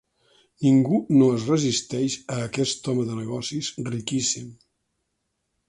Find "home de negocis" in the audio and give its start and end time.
2.93-3.71